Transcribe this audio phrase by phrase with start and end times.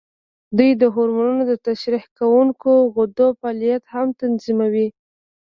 [0.57, 4.87] دوی د هورمونونو د ترشح کوونکو غدو فعالیت هم تنظیموي.